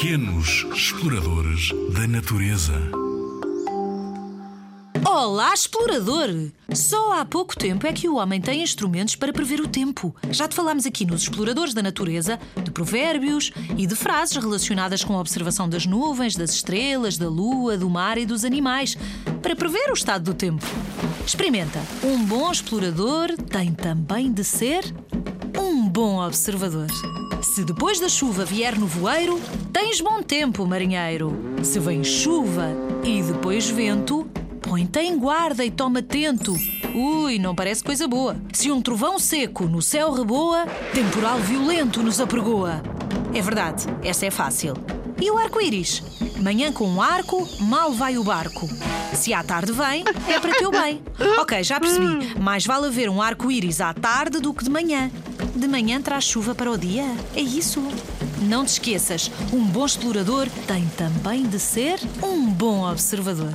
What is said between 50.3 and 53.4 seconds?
para teu bem. Ok, já percebi. Mais vale haver um